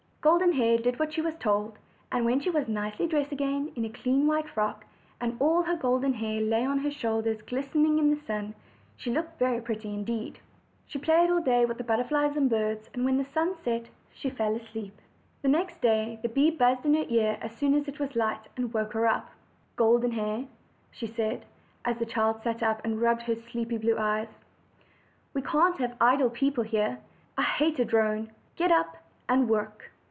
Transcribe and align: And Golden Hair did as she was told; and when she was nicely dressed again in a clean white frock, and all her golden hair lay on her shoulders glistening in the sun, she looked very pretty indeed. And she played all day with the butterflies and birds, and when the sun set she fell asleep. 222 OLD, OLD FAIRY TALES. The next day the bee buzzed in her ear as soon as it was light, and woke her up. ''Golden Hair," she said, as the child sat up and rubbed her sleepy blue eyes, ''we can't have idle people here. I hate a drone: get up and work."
And 0.23 0.23
Golden 0.39 0.53
Hair 0.53 0.77
did 0.83 1.01
as 1.01 1.11
she 1.11 1.21
was 1.23 1.35
told; 1.37 1.79
and 2.11 2.25
when 2.25 2.39
she 2.39 2.51
was 2.51 2.67
nicely 2.67 3.07
dressed 3.07 3.31
again 3.31 3.71
in 3.75 3.83
a 3.83 3.89
clean 3.89 4.27
white 4.27 4.47
frock, 4.47 4.85
and 5.19 5.35
all 5.41 5.63
her 5.63 5.75
golden 5.75 6.13
hair 6.13 6.39
lay 6.41 6.63
on 6.63 6.77
her 6.77 6.91
shoulders 6.91 7.41
glistening 7.41 7.97
in 7.97 8.11
the 8.11 8.21
sun, 8.27 8.53
she 8.95 9.09
looked 9.09 9.39
very 9.39 9.59
pretty 9.59 9.91
indeed. 9.91 10.35
And 10.35 10.37
she 10.85 10.99
played 10.99 11.31
all 11.31 11.41
day 11.41 11.65
with 11.65 11.79
the 11.79 11.83
butterflies 11.83 12.37
and 12.37 12.47
birds, 12.51 12.87
and 12.93 13.03
when 13.03 13.17
the 13.17 13.25
sun 13.25 13.55
set 13.63 13.87
she 14.13 14.29
fell 14.29 14.53
asleep. 14.55 14.95
222 15.41 15.41
OLD, 15.41 15.41
OLD 15.41 15.41
FAIRY 15.41 15.41
TALES. 15.41 15.41
The 15.41 15.57
next 15.57 15.81
day 15.81 16.19
the 16.21 16.29
bee 16.35 16.51
buzzed 16.51 16.85
in 16.85 16.93
her 16.93 17.05
ear 17.09 17.39
as 17.41 17.57
soon 17.57 17.73
as 17.73 17.87
it 17.87 17.99
was 17.99 18.15
light, 18.15 18.47
and 18.55 18.71
woke 18.71 18.93
her 18.93 19.07
up. 19.07 19.31
''Golden 19.75 20.11
Hair," 20.13 20.45
she 20.91 21.07
said, 21.07 21.45
as 21.83 21.97
the 21.97 22.05
child 22.05 22.43
sat 22.43 22.61
up 22.61 22.79
and 22.85 23.01
rubbed 23.01 23.23
her 23.23 23.33
sleepy 23.33 23.79
blue 23.79 23.97
eyes, 23.97 24.29
''we 25.33 25.41
can't 25.41 25.79
have 25.79 25.97
idle 25.99 26.29
people 26.29 26.63
here. 26.63 26.99
I 27.39 27.41
hate 27.41 27.79
a 27.79 27.85
drone: 27.85 28.29
get 28.55 28.71
up 28.71 28.97
and 29.27 29.49
work." 29.49 29.87